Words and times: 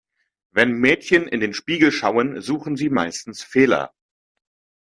Wenn 0.49 0.71
Mädchen 0.79 1.27
in 1.27 1.41
den 1.41 1.53
Spiegel 1.53 1.91
schauen, 1.91 2.41
suchen 2.41 2.75
sie 2.75 2.89
meistens 2.89 3.43
Fehler. 3.43 3.93